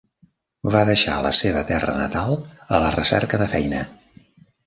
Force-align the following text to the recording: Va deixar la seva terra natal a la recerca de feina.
Va 0.75 0.79
deixar 0.89 1.17
la 1.25 1.33
seva 1.39 1.61
terra 1.71 1.95
natal 1.99 2.35
a 2.77 2.79
la 2.85 2.89
recerca 2.97 3.41
de 3.43 3.49
feina. 3.55 3.83